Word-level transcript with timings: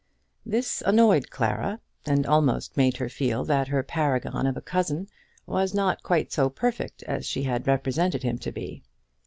This 0.47 0.81
annoyed 0.83 1.29
Clara, 1.29 1.79
and 2.07 2.25
almost 2.25 2.75
made 2.75 2.97
her 2.97 3.07
feel 3.07 3.45
that 3.45 3.67
her 3.67 3.83
paragon 3.83 4.47
of 4.47 4.57
a 4.57 4.59
cousin 4.61 5.07
was 5.45 5.75
not 5.75 6.01
quite 6.01 6.31
so 6.31 6.49
perfect 6.49 7.03
as 7.03 7.23
she 7.27 7.43
had 7.43 7.67
represented 7.67 8.23
him 8.23 8.39
to 8.39 8.51
be. 8.51 8.81